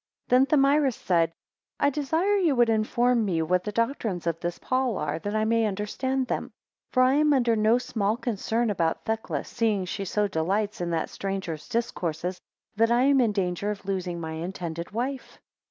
[0.29, 1.31] 3 Then Thamyris said,
[1.79, 5.45] I desire ye would inform me what the doctrines of this Paul are, that I
[5.45, 6.49] may understand them;
[6.91, 11.11] for I am under no small concern about Thecla, seeing she so delights in that
[11.11, 12.41] stranger's discourses,
[12.77, 15.39] that I am in danger of losing my intended wife.